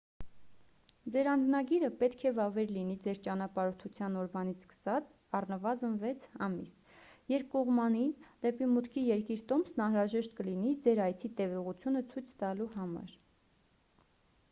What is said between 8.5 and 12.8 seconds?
մուտքի երկիր տոմսն անհրաժեշտ կլինի ձեր այցի տևողությունը ցույց տալու